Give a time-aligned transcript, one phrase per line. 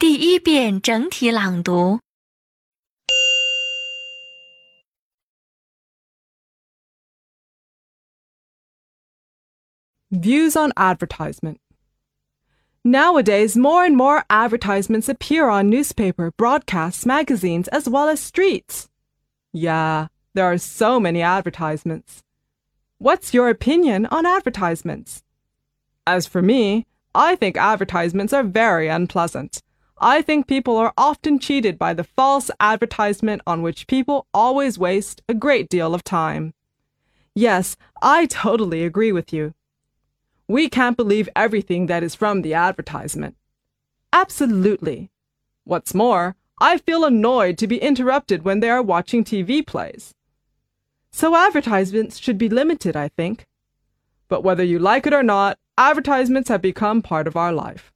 [0.00, 2.00] 第一遍整体朗读。
[10.10, 11.58] Views on advertisement.
[12.82, 18.88] Nowadays, more and more advertisements appear on newspaper, broadcasts, magazines, as well as streets.
[19.52, 22.22] Yeah, there are so many advertisements.
[22.96, 25.22] What's your opinion on advertisements?
[26.06, 29.62] As for me, I think advertisements are very unpleasant.
[29.97, 35.21] I think people are often cheated by the false advertisement on which people always waste
[35.29, 36.53] a great deal of time.
[37.33, 39.53] Yes, I totally agree with you.
[40.47, 43.35] We can't believe everything that is from the advertisement.
[44.11, 45.09] Absolutely.
[45.63, 50.13] What's more, I feel annoyed to be interrupted when they are watching TV plays.
[51.11, 53.47] So advertisements should be limited, I think.
[54.27, 57.91] But whether you like it or not, advertisements have become part of our life.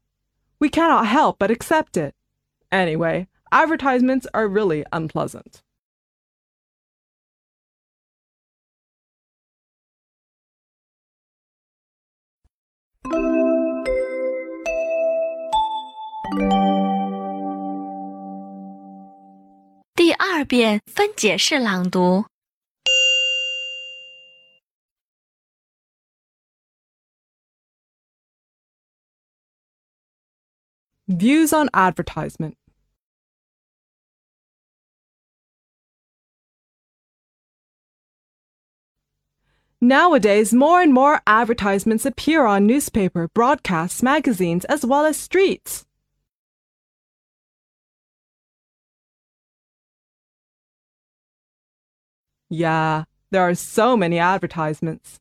[0.58, 2.14] We cannot help but accept it.
[2.72, 5.62] Anyway, advertisements are really unpleasant.
[19.94, 22.26] 第二遍分解式朗读。
[31.09, 32.55] Views on advertisement.
[39.81, 45.85] Nowadays, more and more advertisements appear on newspaper, broadcasts, magazines, as well as streets.
[52.49, 55.19] Yeah, there are so many advertisements.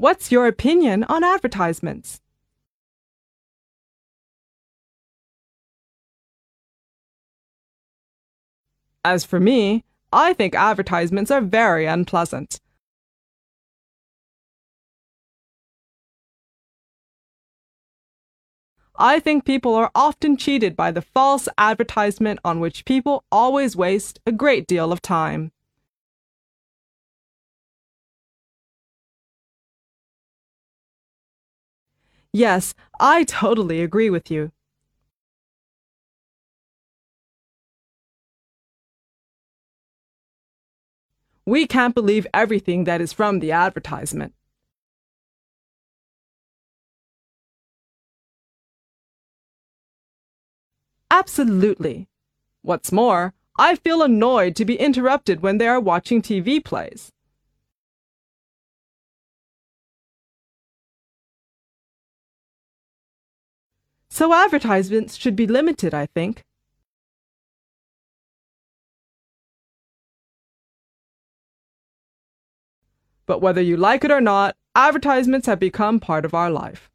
[0.00, 2.22] What's your opinion on advertisements?
[9.04, 12.62] As for me, I think advertisements are very unpleasant.
[18.96, 24.18] I think people are often cheated by the false advertisement on which people always waste
[24.24, 25.52] a great deal of time.
[32.32, 34.50] Yes, I totally agree with you.
[41.44, 44.32] We can't believe everything that is from the advertisement.
[51.10, 52.08] Absolutely.
[52.62, 57.12] What's more, I feel annoyed to be interrupted when they are watching TV plays.
[64.10, 66.44] So advertisements should be limited, I think.
[73.24, 76.90] But whether you like it or not, advertisements have become part of our life.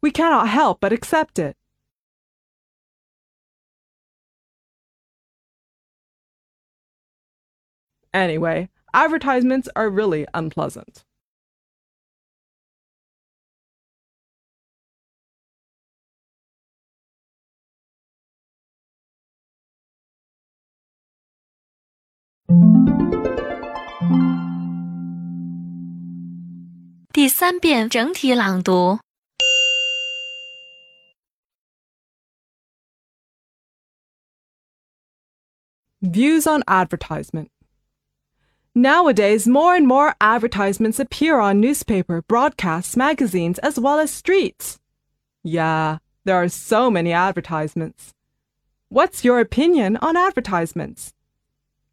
[0.00, 1.56] We cannot help but accept it.
[8.12, 11.04] Anyway, advertisements are really unpleasant.
[36.02, 37.50] Views on advertisement
[38.78, 44.78] Nowadays, more and more advertisements appear on newspaper, broadcasts, magazines, as well as streets.
[45.42, 48.14] Yeah, there are so many advertisements.
[48.88, 51.12] What's your opinion on advertisements?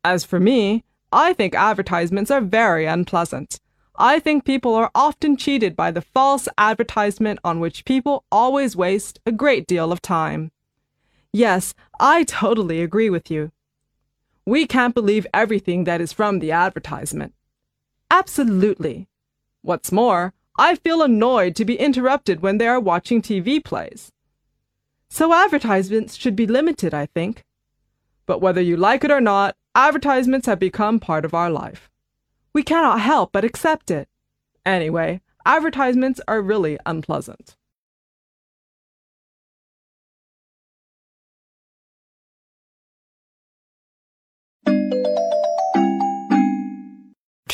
[0.04, 3.60] As for me, I think advertisements are very unpleasant.
[3.96, 9.20] I think people are often cheated by the false advertisement on which people always waste
[9.26, 10.52] a great deal of time.
[11.34, 13.52] Yes, I totally agree with you.
[14.46, 17.34] We can't believe everything that is from the advertisement.
[18.12, 19.08] Absolutely.
[19.64, 24.12] What's more, I feel annoyed to be interrupted when they are watching TV plays.
[25.10, 27.44] So advertisements should be limited, I think.
[28.26, 31.90] But whether you like it or not, advertisements have become part of our life.
[32.54, 34.08] We cannot help but accept it.
[34.66, 37.56] Anyway, advertisements are really unpleasant.